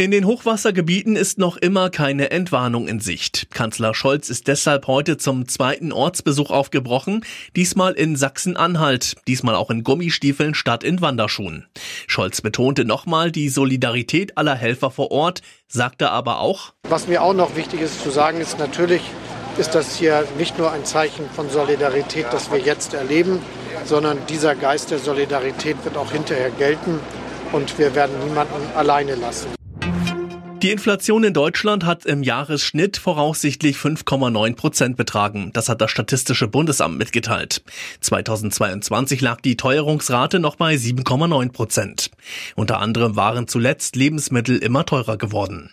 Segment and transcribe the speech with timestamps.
[0.00, 3.48] In den Hochwassergebieten ist noch immer keine Entwarnung in Sicht.
[3.50, 7.22] Kanzler Scholz ist deshalb heute zum zweiten Ortsbesuch aufgebrochen,
[7.54, 11.66] diesmal in Sachsen-Anhalt, diesmal auch in Gummistiefeln statt in Wanderschuhen.
[12.06, 17.34] Scholz betonte nochmal die Solidarität aller Helfer vor Ort, sagte aber auch, was mir auch
[17.34, 19.02] noch wichtig ist zu sagen, ist natürlich,
[19.58, 23.40] ist das hier nicht nur ein Zeichen von Solidarität, das wir jetzt erleben,
[23.84, 27.00] sondern dieser Geist der Solidarität wird auch hinterher gelten
[27.52, 29.59] und wir werden niemanden alleine lassen.
[30.62, 35.52] Die Inflation in Deutschland hat im Jahresschnitt voraussichtlich 5,9 Prozent betragen.
[35.54, 37.62] Das hat das Statistische Bundesamt mitgeteilt.
[38.02, 42.10] 2022 lag die Teuerungsrate noch bei 7,9 Prozent.
[42.56, 45.70] Unter anderem waren zuletzt Lebensmittel immer teurer geworden.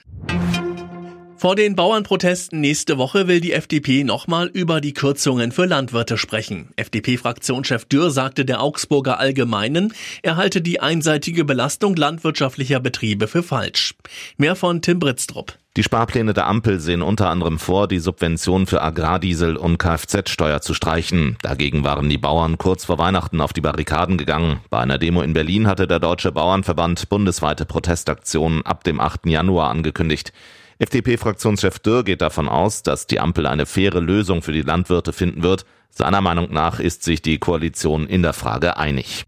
[1.40, 6.70] Vor den Bauernprotesten nächste Woche will die FDP nochmal über die Kürzungen für Landwirte sprechen.
[6.78, 13.94] FDP-Fraktionschef Dürr sagte der Augsburger Allgemeinen, er halte die einseitige Belastung landwirtschaftlicher Betriebe für falsch.
[14.38, 15.54] Mehr von Tim Britztrup.
[15.76, 20.74] Die Sparpläne der Ampel sehen unter anderem vor, die Subvention für Agrardiesel und Kfz-Steuer zu
[20.74, 21.38] streichen.
[21.44, 24.60] Dagegen waren die Bauern kurz vor Weihnachten auf die Barrikaden gegangen.
[24.72, 29.28] Bei einer Demo in Berlin hatte der Deutsche Bauernverband bundesweite Protestaktionen ab dem 8.
[29.28, 30.34] Januar angekündigt.
[30.80, 35.44] FDP-Fraktionschef Dürr geht davon aus, dass die Ampel eine faire Lösung für die Landwirte finden
[35.44, 35.66] wird.
[35.90, 39.26] Seiner Meinung nach ist sich die Koalition in der Frage einig.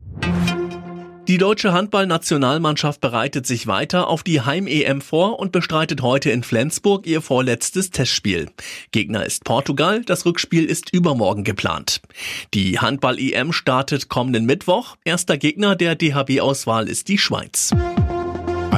[1.27, 7.05] Die deutsche Handballnationalmannschaft bereitet sich weiter auf die Heim-EM vor und bestreitet heute in Flensburg
[7.05, 8.49] ihr vorletztes Testspiel.
[8.91, 12.01] Gegner ist Portugal, das Rückspiel ist übermorgen geplant.
[12.55, 14.95] Die Handball-EM startet kommenden Mittwoch.
[15.03, 17.75] Erster Gegner der DHB-Auswahl ist die Schweiz.